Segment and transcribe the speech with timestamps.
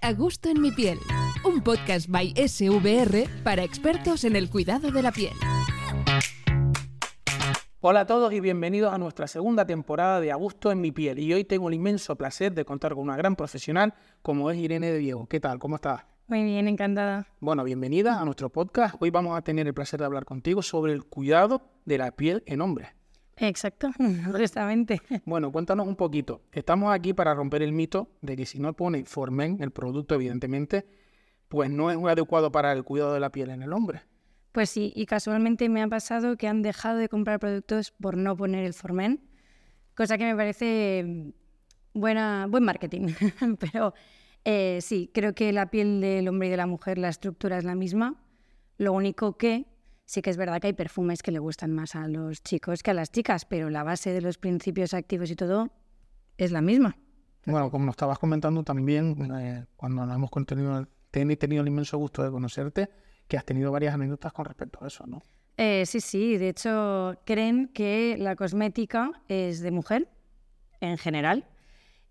[0.00, 0.98] A gusto en mi piel,
[1.44, 5.34] un podcast by SVR para expertos en el cuidado de la piel.
[7.80, 11.18] Hola a todos y bienvenidos a nuestra segunda temporada de A gusto en mi piel.
[11.18, 14.90] Y hoy tengo el inmenso placer de contar con una gran profesional como es Irene
[14.90, 15.26] de Diego.
[15.26, 15.58] ¿Qué tal?
[15.58, 16.02] ¿Cómo estás?
[16.28, 17.26] Muy bien, encantada.
[17.40, 18.96] Bueno, bienvenida a nuestro podcast.
[19.00, 22.42] Hoy vamos a tener el placer de hablar contigo sobre el cuidado de la piel
[22.46, 22.97] en hombres.
[23.40, 23.90] Exacto,
[24.34, 25.00] honestamente.
[25.24, 26.42] Bueno, cuéntanos un poquito.
[26.52, 30.86] Estamos aquí para romper el mito de que si no pone Formen, el producto, evidentemente,
[31.48, 34.02] pues no es muy adecuado para el cuidado de la piel en el hombre.
[34.52, 38.36] Pues sí, y casualmente me ha pasado que han dejado de comprar productos por no
[38.36, 39.20] poner el Formen,
[39.94, 41.30] cosa que me parece mm,
[41.94, 43.08] buena, buen marketing.
[43.60, 43.94] Pero
[44.44, 47.64] eh, sí, creo que la piel del hombre y de la mujer, la estructura es
[47.64, 48.16] la misma.
[48.78, 49.66] Lo único que
[50.08, 52.92] Sí que es verdad que hay perfumes que le gustan más a los chicos que
[52.92, 55.68] a las chicas, pero la base de los principios activos y todo
[56.38, 56.96] es la misma.
[57.44, 62.22] Bueno, como nos estabas comentando también, eh, cuando nos hemos tenido, tenido el inmenso gusto
[62.22, 62.88] de conocerte,
[63.28, 65.20] que has tenido varias anécdotas con respecto a eso, ¿no?
[65.58, 66.38] Eh, sí, sí.
[66.38, 70.08] De hecho, creen que la cosmética es de mujer,
[70.80, 71.44] en general,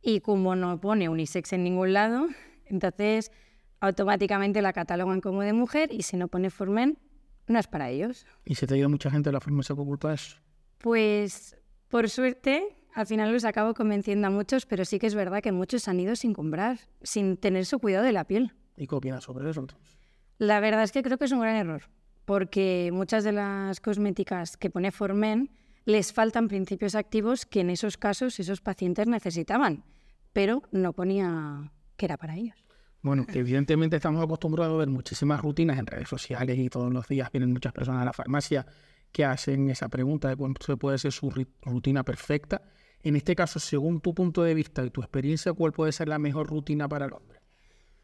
[0.04, 2.28] y como no pone unisex en ningún lado,
[2.66, 3.32] entonces
[3.80, 7.00] automáticamente la catalogan como de mujer y si no pone formen,
[7.48, 8.26] no es para ellos.
[8.46, 10.38] ¿Y se te ha ido mucha gente de la farmacia que oculta eso?
[10.78, 15.42] Pues por suerte, al final los acabo convenciendo a muchos, pero sí que es verdad
[15.42, 18.54] que muchos han ido sin comprar, sin tener su cuidado de la piel.
[18.76, 19.98] ¿Y qué opinas sobre eso entonces?
[20.38, 21.84] La verdad es que creo que es un gran error,
[22.26, 25.50] porque muchas de las cosméticas que pone Formen
[25.86, 29.86] les faltan principios activos que en esos casos esos pacientes necesitaban,
[30.34, 32.67] pero no ponía que era para ellos.
[33.02, 37.32] Bueno, evidentemente estamos acostumbrados a ver muchísimas rutinas en redes sociales y todos los días
[37.32, 38.66] vienen muchas personas a la farmacia
[39.12, 41.32] que hacen esa pregunta de cuál puede ser su
[41.62, 42.62] rutina perfecta.
[43.04, 46.20] En este caso, según tu punto de vista y tu experiencia, ¿cuál puede ser la
[46.20, 47.40] mejor rutina para el hombre?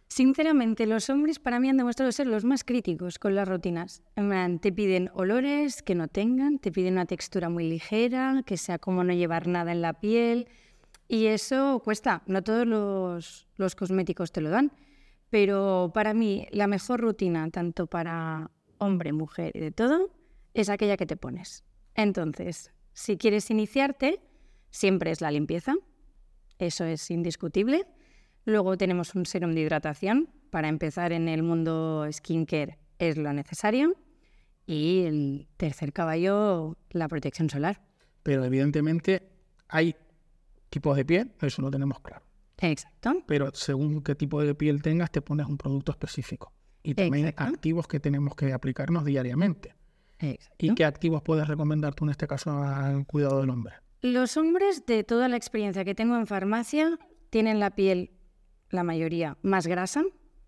[0.07, 4.03] Sinceramente, los hombres para mí han demostrado ser los más críticos con las rutinas.
[4.61, 9.03] Te piden olores que no tengan, te piden una textura muy ligera, que sea como
[9.03, 10.47] no llevar nada en la piel.
[11.13, 14.71] Y eso cuesta, no todos los, los cosméticos te lo dan.
[15.29, 20.09] Pero para mí la mejor rutina, tanto para hombre, mujer y de todo,
[20.55, 21.63] es aquella que te pones.
[21.93, 24.21] Entonces, si quieres iniciarte,
[24.71, 25.75] siempre es la limpieza,
[26.57, 27.85] eso es indiscutible.
[28.45, 33.95] Luego tenemos un serum de hidratación, para empezar en el mundo skincare es lo necesario.
[34.65, 37.83] Y el tercer caballo, la protección solar.
[38.23, 39.29] Pero evidentemente
[39.67, 39.95] hay
[40.73, 42.25] tipos de piel, eso lo tenemos claro.
[42.57, 43.23] Exacto.
[43.27, 46.51] Pero según qué tipo de piel tengas, te pones un producto específico.
[46.81, 49.75] Y también activos que tenemos que aplicarnos diariamente.
[50.17, 50.65] Exacto.
[50.65, 53.75] ¿Y qué activos puedes recomendar tú en este caso al cuidado del hombre?
[54.01, 56.97] Los hombres, de toda la experiencia que tengo en farmacia,
[57.29, 58.11] tienen la piel,
[58.69, 60.03] la mayoría, más grasa,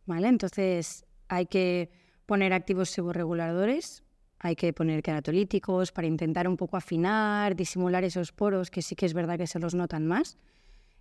[0.05, 0.27] ¿vale?
[0.27, 1.91] Entonces hay que
[2.25, 4.03] poner activos seborreguladores,
[4.45, 9.05] hay que poner queratolíticos para intentar un poco afinar, disimular esos poros que sí que
[9.05, 10.37] es verdad que se los notan más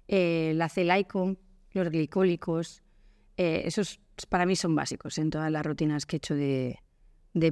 [0.09, 1.37] eh, la celaico,
[1.73, 2.83] los glicólicos,
[3.37, 6.79] eh, esos para mí son básicos en todas las rutinas que he hecho de,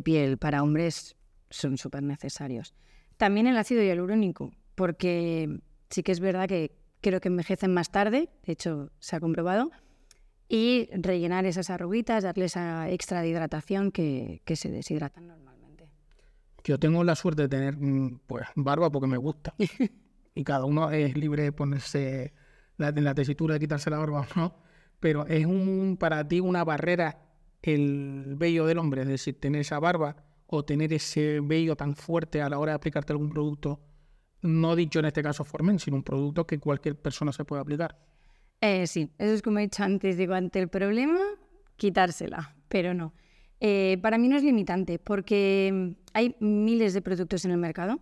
[0.00, 1.16] piel para hombres
[1.50, 2.74] son súper necesarios.
[3.16, 5.60] También el ácido hialurónico, porque
[5.90, 9.70] sí que es verdad que creo que envejecen más tarde, de hecho se ha comprobado,
[10.48, 15.51] y rellenar esas arruguitas, darle esa extra de hidratación que, que se deshidratan normalmente.
[16.64, 19.54] Yo tengo la suerte de tener mm, pues barba porque me gusta.
[20.34, 22.32] y cada uno es libre de ponerse
[22.76, 24.56] la, la tesitura de quitarse la barba no,
[25.00, 27.18] pero es un, para ti una barrera
[27.62, 32.42] el vello del hombre, es decir, tener esa barba o tener ese vello tan fuerte
[32.42, 33.80] a la hora de aplicarte algún producto,
[34.42, 37.98] no dicho en este caso Formen, sino un producto que cualquier persona se puede aplicar.
[38.60, 41.20] Eh, sí, eso es como he dicho antes, digo, ante el problema,
[41.76, 43.14] quitársela, pero no.
[43.64, 48.00] Eh, para mí no es limitante porque hay miles de productos en el mercado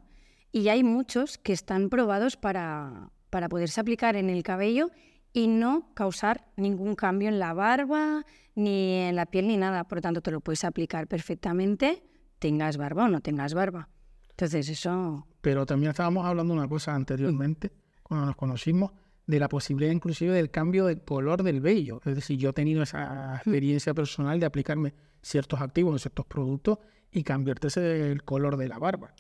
[0.53, 4.91] y hay muchos que están probados para, para poderse aplicar en el cabello
[5.35, 8.25] y no causar ningún cambio en la barba,
[8.55, 9.85] ni en la piel, ni nada.
[9.85, 12.03] Por lo tanto, te lo puedes aplicar perfectamente,
[12.39, 13.91] tengas barba o no tengas barba.
[14.31, 15.27] Entonces, eso...
[15.43, 17.71] Pero también estábamos hablando de una cosa anteriormente,
[18.03, 18.93] cuando nos conocimos,
[19.31, 22.01] de la posibilidad inclusive del cambio de color del vello.
[22.05, 24.93] Es decir, yo he tenido esa experiencia personal de aplicarme
[25.23, 26.79] ciertos activos, ciertos productos
[27.13, 29.15] y cambiarse el color de la barba.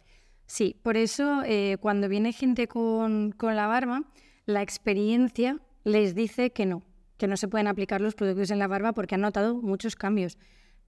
[0.46, 4.02] Sí, por eso eh, cuando viene gente con, la barba,
[4.46, 6.82] la experiencia les dice que no,
[7.16, 10.38] que no se pueden aplicar los productos en la barba porque han notado muchos cambios.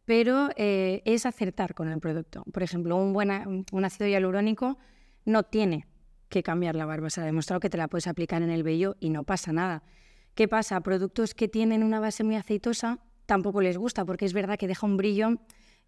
[0.04, 2.42] Pero eh, es acertar con el producto.
[2.52, 4.78] Por ejemplo, un, buena, un ácido hialurónico
[5.24, 5.86] no tiene
[6.32, 7.10] que cambiar la barba.
[7.10, 9.84] Se ha demostrado que te la puedes aplicar en el vello y no pasa nada.
[10.34, 10.80] ¿Qué pasa?
[10.80, 14.86] Productos que tienen una base muy aceitosa tampoco les gusta porque es verdad que deja
[14.86, 15.38] un brillo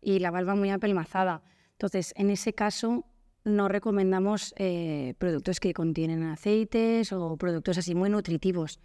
[0.00, 1.42] y la barba muy apelmazada.
[1.72, 3.06] Entonces, en ese caso,
[3.44, 8.80] no recomendamos eh, productos que contienen aceites o productos así muy nutritivos.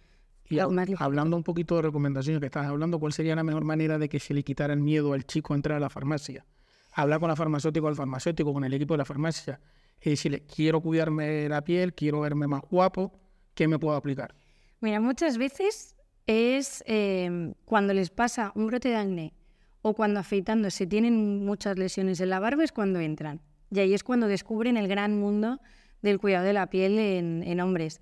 [0.48, 0.58] Y
[0.98, 4.18] hablando un poquito de recomendaciones que estás hablando, ¿cuál sería la mejor manera de que
[4.18, 6.44] se le quitara el miedo al chico a entrar a la farmacia?
[6.92, 9.60] Hablar con la farmacéutica o el farmacéutico, con el equipo de la farmacia,
[10.02, 13.12] y decirle, quiero cuidarme la piel, quiero verme más guapo,
[13.54, 14.34] ¿qué me puedo aplicar?
[14.80, 15.94] Mira, muchas veces
[16.26, 19.34] es em, cuando les pasa un brote de acné
[19.82, 23.40] o cuando afeitándose tienen muchas lesiones en la barba es cuando entran.
[23.70, 25.60] Y ahí es cuando descubren el gran mundo
[26.02, 28.00] del cuidado de la piel en hombres,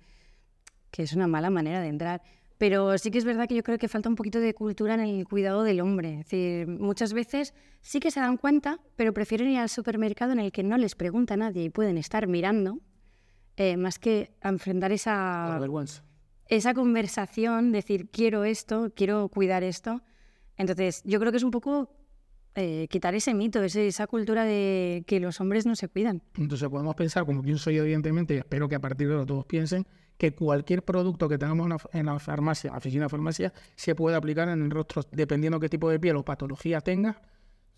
[0.91, 2.21] que es una mala manera de entrar.
[2.59, 4.99] Pero sí que es verdad que yo creo que falta un poquito de cultura en
[4.99, 6.19] el cuidado del hombre.
[6.19, 10.39] Es decir, muchas veces sí que se dan cuenta, pero prefieren ir al supermercado en
[10.39, 12.79] el que no les pregunta nadie y pueden estar mirando,
[13.55, 15.57] eh, más que enfrentar esa,
[16.47, 20.01] esa conversación, decir, quiero esto, quiero cuidar esto.
[20.57, 21.95] Entonces, yo creo que es un poco
[22.55, 26.23] eh, quitar ese mito, esa cultura de que los hombres no se cuidan.
[26.35, 29.45] Entonces podemos pensar, como pienso yo evidentemente, y espero que a partir de ahora todos
[29.45, 29.87] piensen,
[30.19, 34.61] que cualquier producto que tengamos en la farmacia, oficina de farmacia, se puede aplicar en
[34.61, 37.21] el rostro dependiendo qué tipo de piel o patología tenga.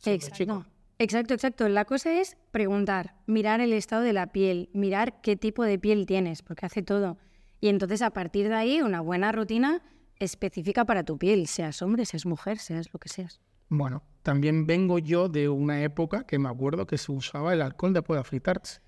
[0.04, 0.66] Exacto.
[0.98, 1.70] Exacto, exacto.
[1.70, 6.08] La cosa es preguntar, mirar el estado de la piel, mirar qué tipo de piel
[6.08, 7.18] tienes, porque hace todo.
[7.60, 9.84] Y entonces a partir de ahí una buena rutina
[10.18, 13.40] específica para tu piel, seas hombre, seas mujer, seas lo que seas.
[13.70, 17.94] Bueno, también vengo yo de una época que me acuerdo que se usaba el alcohol
[17.94, 18.82] después de afeitarse.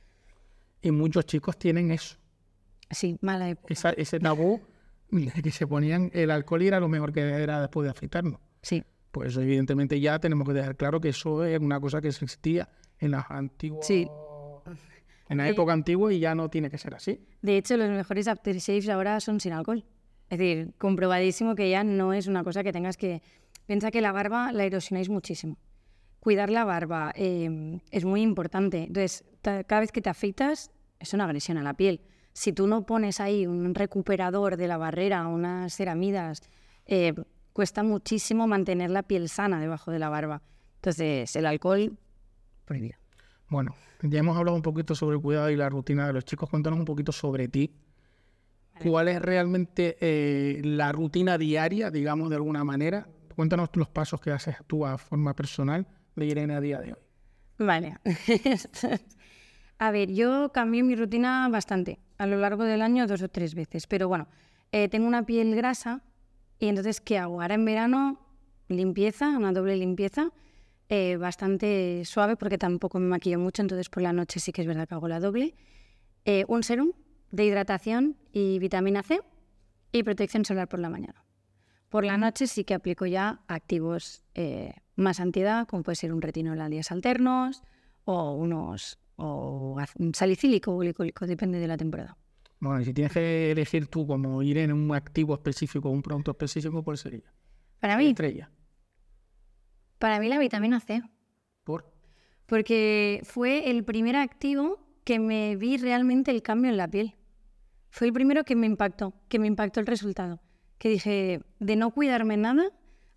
[0.81, 2.17] Y muchos chicos tienen eso.
[2.89, 3.73] Sí, mala época.
[3.97, 4.61] ese tabú
[5.43, 8.39] que se ponían el alcohol y era lo mejor que era después de afeitarnos.
[8.61, 8.83] Sí.
[9.11, 12.69] Pues evidentemente ya tenemos que dejar claro que eso es una cosa que existía
[12.99, 13.85] en las antiguas...
[13.85, 14.07] Sí.
[15.29, 17.19] En la época antigua y ya no tiene que ser así.
[17.41, 19.83] De hecho, los mejores aftershaves ahora son sin alcohol.
[20.29, 23.21] Es decir, comprobadísimo que ya no es una cosa que tengas que...
[23.65, 25.57] Piensa que la barba la erosionáis muchísimo.
[26.19, 28.83] Cuidar la barba eh, es muy importante.
[28.83, 32.01] Entonces, cada vez que te afeitas, es una agresión a la piel
[32.33, 36.41] si tú no pones ahí un recuperador de la barrera, unas ceramidas,
[36.85, 37.13] eh,
[37.53, 40.41] cuesta muchísimo mantener la piel sana debajo de la barba.
[40.75, 41.97] Entonces, el alcohol,
[42.65, 42.97] prohibido.
[43.49, 46.49] Bueno, ya hemos hablado un poquito sobre el cuidado y la rutina de los chicos.
[46.49, 47.71] Cuéntanos un poquito sobre ti.
[48.83, 53.07] ¿Cuál es realmente eh, la rutina diaria, digamos, de alguna manera?
[53.35, 55.85] Cuéntanos los pasos que haces tú a forma personal
[56.15, 56.99] de Irene a día de hoy.
[57.59, 57.97] Vale.
[59.77, 63.55] a ver, yo cambié mi rutina bastante a lo largo del año dos o tres
[63.55, 63.87] veces.
[63.87, 64.27] Pero bueno,
[64.71, 66.01] eh, tengo una piel grasa
[66.59, 67.41] y entonces, ¿qué hago?
[67.41, 68.19] Ahora en verano,
[68.67, 70.31] limpieza, una doble limpieza,
[70.89, 74.67] eh, bastante suave porque tampoco me maquillo mucho, entonces por la noche sí que es
[74.67, 75.55] verdad que hago la doble.
[76.25, 76.93] Eh, un serum
[77.31, 79.21] de hidratación y vitamina C
[79.91, 81.25] y protección solar por la mañana.
[81.89, 84.23] Por la noche sí que aplico ya activos
[84.95, 87.61] más antiedad, como puede ser un retinol a días alternos
[88.05, 89.77] o unos o
[90.13, 92.17] salicílico o glicólico, depende de la temporada.
[92.59, 96.31] Bueno, y si tienes que elegir tú como ir en un activo específico, un producto
[96.31, 97.33] específico, ¿cuál sería?
[97.79, 98.07] Para mí.
[98.07, 98.49] Estrella.
[99.99, 101.01] Para mí la vitamina C.
[101.63, 101.91] ¿Por?
[102.45, 107.15] Porque fue el primer activo que me vi realmente el cambio en la piel.
[107.89, 110.41] Fue el primero que me impactó, que me impactó el resultado.
[110.77, 112.63] Que dije, de no cuidarme nada,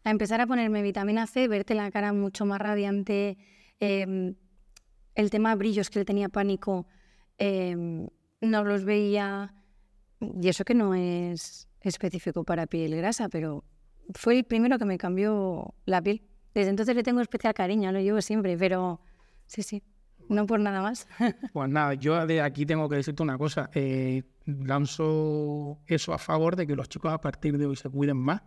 [0.04, 3.38] a empezar a ponerme vitamina C, verte la cara mucho más radiante,
[3.80, 4.34] eh,
[5.16, 6.86] el tema brillos que le tenía pánico,
[7.38, 8.06] em,
[8.40, 9.54] no los veía.
[10.20, 13.64] Y eso que no es específico para piel grasa, pero
[14.14, 16.22] fue el primero que me cambió la piel.
[16.54, 19.00] Desde entonces le tengo especial cariño, lo llevo siempre, pero
[19.46, 19.82] sí, sí,
[20.28, 21.06] no por nada más.
[21.52, 23.70] Pues nada, yo de aquí tengo que decirte una cosa.
[23.74, 28.16] Eh, lanzo eso a favor de que los chicos a partir de hoy se cuiden
[28.18, 28.42] más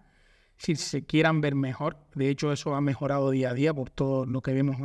[0.59, 1.97] si se quieran ver mejor.
[2.13, 4.77] De hecho, eso ha mejorado día a día por todo lo que vemos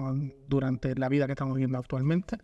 [0.48, 2.38] durante la vida que estamos viviendo actualmente.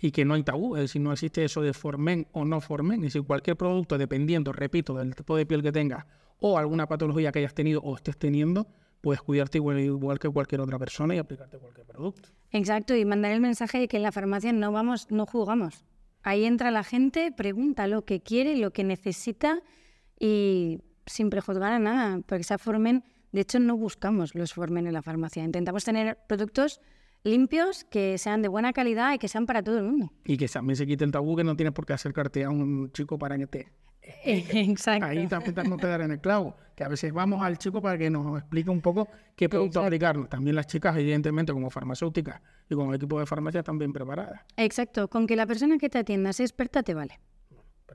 [0.00, 2.98] Y que no hay tabú, es decir, no existe eso de formen o no formen.
[3.04, 6.06] Es decir, cualquier producto, dependiendo, repito, del tipo de piel que tengas
[6.40, 8.66] o alguna patología que hayas tenido o estés teniendo,
[9.00, 12.30] puedes cuidarte igual, igual que cualquier otra persona y aplicarte cualquier producto.
[12.50, 15.84] Exacto, y mandar el mensaje de que en la farmacia no vamos, no jugamos.
[16.24, 19.62] Ahí entra la gente, pregunta lo que quiere, lo que necesita
[20.18, 24.92] y sin prejuzgar a nada, porque se formen, de hecho no buscamos los formen en
[24.92, 26.80] la farmacia, intentamos tener productos
[27.24, 30.12] limpios, que sean de buena calidad y que sean para todo el mundo.
[30.24, 32.90] Y que también se quite el tabú que no tienes por qué acercarte a un
[32.92, 33.72] chico para que te...
[34.24, 35.06] Exacto.
[35.06, 38.10] Ahí también no te en el clavo, que a veces vamos al chico para que
[38.10, 40.26] nos explique un poco qué producto aplicar.
[40.26, 44.40] También las chicas, evidentemente, como farmacéuticas y como equipo de farmacia, están bien preparadas.
[44.56, 47.20] Exacto, con que la persona que te atienda sea experta te vale.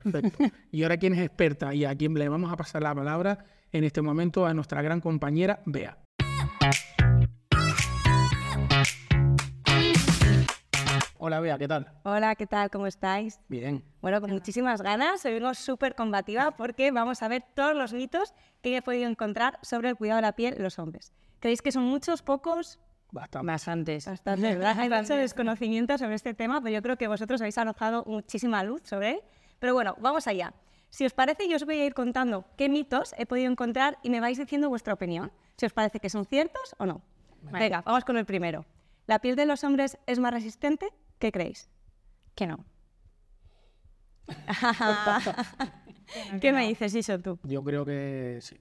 [0.02, 0.44] Perfecto.
[0.70, 1.74] Y ahora, ¿quién es experta?
[1.74, 5.00] Y a quién le vamos a pasar la palabra en este momento a nuestra gran
[5.00, 5.98] compañera Bea.
[11.20, 11.90] Hola Bea, ¿qué tal?
[12.04, 12.70] Hola, ¿qué tal?
[12.70, 13.40] ¿Cómo estáis?
[13.48, 13.82] Bien.
[14.00, 15.24] Bueno, con muchísimas ganas.
[15.24, 19.58] Hoy vengo súper combativa porque vamos a ver todos los mitos que he podido encontrar
[19.62, 21.12] sobre el cuidado de la piel en los hombres.
[21.40, 22.78] ¿Creéis que son muchos, pocos?
[23.10, 23.46] Bastante.
[23.46, 24.06] Bastantes.
[24.06, 24.76] Bastante, ¿verdad?
[24.78, 28.82] Hay mucho desconocimiento sobre este tema, pero yo creo que vosotros habéis arrojado muchísima luz
[28.84, 29.20] sobre él.
[29.58, 30.54] Pero bueno, vamos allá.
[30.90, 34.10] Si os parece, yo os voy a ir contando qué mitos he podido encontrar y
[34.10, 35.32] me vais diciendo vuestra opinión.
[35.56, 37.02] Si os parece que son ciertos o no.
[37.42, 38.64] Venga, vamos con el primero.
[39.06, 40.92] ¿La piel de los hombres es más resistente?
[41.18, 41.68] ¿Qué creéis?
[42.34, 42.64] Que no.
[46.40, 47.38] ¿Qué me dices, Iso, tú?
[47.42, 48.56] Yo creo que sí.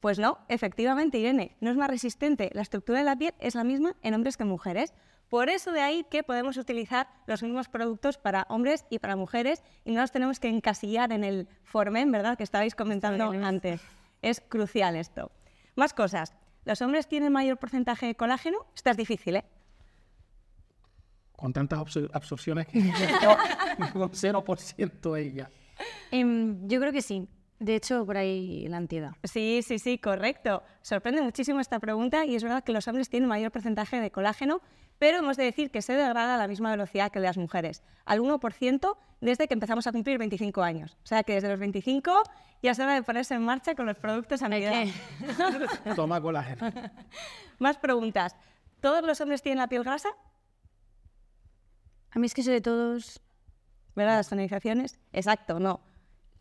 [0.00, 2.50] Pues no, efectivamente, Irene, no es más resistente.
[2.52, 4.94] La estructura de la piel es la misma en hombres que en mujeres.
[5.28, 9.62] Por eso de ahí que podemos utilizar los mismos productos para hombres y para mujeres
[9.84, 12.36] y no nos tenemos que encasillar en el formen, ¿verdad?
[12.38, 13.82] Que estabais comentando antes.
[14.22, 15.30] Es crucial esto.
[15.76, 16.34] Más cosas.
[16.64, 18.58] ¿Los hombres tienen mayor porcentaje de colágeno?
[18.74, 19.44] Esta es difícil, ¿eh?
[21.36, 22.80] Con tantas absor- absorciones que
[23.92, 25.50] con 0% ella.
[26.10, 27.28] Em, yo creo que sí.
[27.60, 29.12] De hecho, por ahí la ansiedad.
[29.24, 30.62] Sí, sí, sí, correcto.
[30.82, 34.60] Sorprende muchísimo esta pregunta y es verdad que los hombres tienen mayor porcentaje de colágeno,
[35.00, 38.20] pero hemos de decir que se degrada a la misma velocidad que las mujeres, al
[38.20, 40.96] 1% desde que empezamos a cumplir 25 años.
[41.02, 42.22] O sea que desde los 25
[42.62, 44.70] ya es hora de ponerse en marcha con los productos a medida.
[44.84, 46.70] que- Toma colágeno.
[47.58, 48.36] Más preguntas.
[48.80, 50.10] ¿Todos los hombres tienen la piel grasa?
[52.12, 53.20] A mí es que eso de todos...
[53.96, 54.18] ¿Verdad?
[54.18, 55.00] Las tonalizaciones.
[55.12, 55.80] Exacto, no.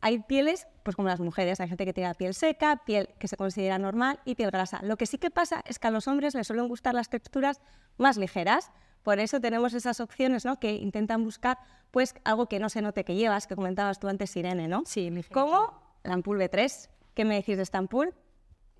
[0.01, 3.27] Hay pieles, pues como las mujeres, hay gente que tiene la piel seca, piel que
[3.27, 4.79] se considera normal y piel grasa.
[4.83, 7.61] Lo que sí que pasa es que a los hombres les suelen gustar las texturas
[7.97, 8.71] más ligeras.
[9.03, 10.59] Por eso tenemos esas opciones, ¿no?
[10.59, 11.57] Que intentan buscar,
[11.91, 14.83] pues, algo que no se note que llevas, que comentabas tú antes, Irene, ¿no?
[14.85, 15.33] Sí, ligero.
[15.33, 16.89] Como la ampul B3.
[17.13, 18.13] ¿Qué me decís de esta ampul?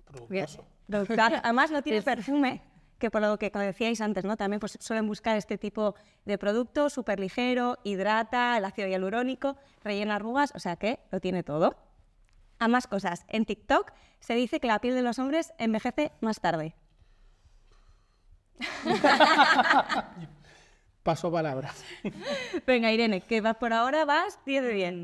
[0.04, 0.66] Productoso.
[1.06, 2.62] Claro, Además no tiene perfume,
[2.98, 4.36] que por lo que decíais antes, ¿no?
[4.36, 10.16] También pues, suelen buscar este tipo de producto súper ligero, hidrata, el ácido hialurónico, rellena
[10.16, 11.76] arrugas, o sea que lo tiene todo.
[12.58, 16.40] A más cosas, en TikTok se dice que la piel de los hombres envejece más
[16.40, 16.74] tarde.
[21.04, 21.84] Paso palabras.
[22.66, 24.94] Venga, Irene, que vas por ahora, vas 10 de 10.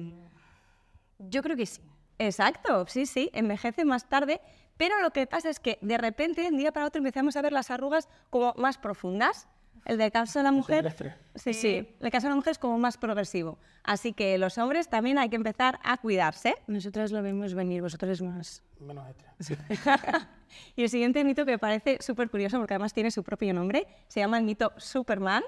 [1.31, 1.81] Yo creo que sí.
[2.19, 4.41] Exacto, sí, sí, envejece más tarde,
[4.77, 7.43] pero lo que pasa es que de repente, de un día para otro, empezamos a
[7.43, 9.49] ver las arrugas como más profundas.
[9.85, 10.95] El del caso de la mujer,
[11.35, 13.59] sí, sí, el caso de la mujer es como más progresivo.
[13.83, 16.55] Así que los hombres también hay que empezar a cuidarse.
[16.67, 18.63] Nosotras lo vemos venir, vosotros más.
[18.81, 19.59] Menos estrés.
[20.77, 23.87] Y el siguiente mito que me parece súper curioso, porque además tiene su propio nombre,
[24.09, 25.43] se llama el mito Superman.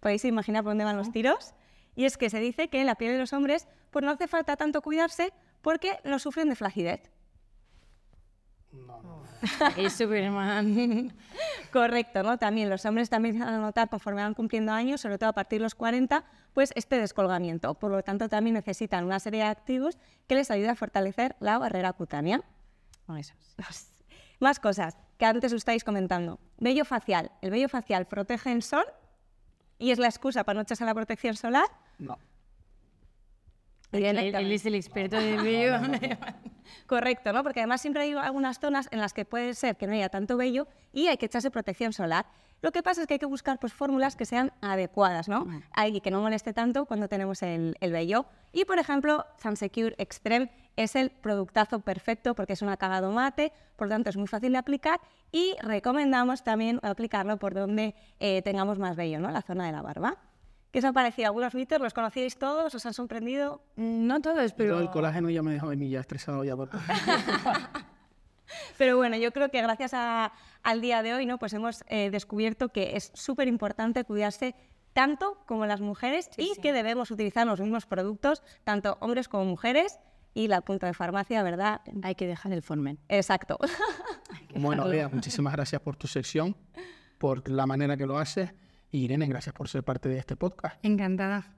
[0.00, 1.52] Podéis imaginar por dónde van los tiros.
[1.94, 4.28] Y es que se dice que en la piel de los hombres pues no hace
[4.28, 7.10] falta tanto cuidarse porque no sufren de flacidez.
[9.76, 11.12] Es Superman.
[11.72, 12.38] Correcto, ¿no?
[12.38, 15.58] También los hombres también van a notar conforme van cumpliendo años, sobre todo a partir
[15.58, 17.74] de los 40, pues este descolgamiento.
[17.74, 21.58] Por lo tanto, también necesitan una serie de activos que les ayude a fortalecer la
[21.58, 22.42] barrera cutánea.
[23.18, 23.34] Eso.
[24.38, 26.38] Más cosas que antes os estáis comentando.
[26.58, 27.30] Vello facial.
[27.42, 28.84] El vello facial protege el sol
[29.78, 31.66] y es la excusa para no echarse la protección solar.
[31.98, 32.18] No.
[33.92, 35.78] Bien, Él, él es el experto de vello.
[36.86, 37.42] Correcto, ¿no?
[37.42, 40.36] Porque además siempre hay algunas zonas en las que puede ser que no haya tanto
[40.36, 42.26] vello y hay que echarse protección solar.
[42.62, 45.46] Lo que pasa es que hay que buscar pues, fórmulas que sean adecuadas, ¿no?
[45.72, 48.26] Hay que no moleste tanto cuando tenemos el, el vello.
[48.52, 53.88] Y, por ejemplo, Sunsecure Extreme es el productazo perfecto porque es un acabado mate, por
[53.88, 55.00] lo tanto es muy fácil de aplicar
[55.32, 59.30] y recomendamos también aplicarlo por donde eh, tengamos más vello, ¿no?
[59.30, 60.18] La zona de la barba.
[60.70, 61.26] ¿Qué os ha parecido?
[61.28, 62.74] ¿Algunos mitos los conocíais todos?
[62.74, 63.62] ¿Os han sorprendido?
[63.76, 64.80] No todos, Pero pero.
[64.80, 66.54] el colágeno ya me dejó a mí ya estresado ya.
[66.56, 66.70] Por...
[68.78, 71.38] Pero bueno, yo creo que gracias a- al día de hoy, ¿no?
[71.38, 74.54] Pues hemos eh, descubierto que es súper importante cuidarse
[74.92, 79.98] tanto como las mujeres y que debemos utilizar los mismos productos, tanto hombres como mujeres,
[80.34, 81.80] y la punta de farmacia, ¿verdad?
[82.02, 82.98] Hay que dejar el formen.
[83.08, 83.58] Exacto.
[84.54, 86.56] Bueno, Bea, muchísimas gracias por tu sección,
[87.18, 88.52] por la manera que lo haces.
[88.90, 90.76] Y Irene, gracias por ser parte de este podcast.
[90.84, 91.56] Encantada.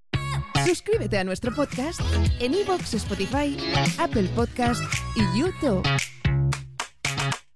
[0.66, 2.00] Suscríbete a nuestro podcast
[2.40, 3.56] en iVoox, Spotify,
[3.98, 4.82] Apple Podcast
[5.16, 5.82] y YouTube.